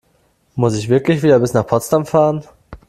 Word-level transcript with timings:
Muss 0.55 0.75
ich 0.75 0.89
wirklich 0.89 1.21
wieder 1.21 1.37
bis 1.39 1.53
nach 1.53 1.67
Potsdam 1.67 2.07
fahren? 2.07 2.43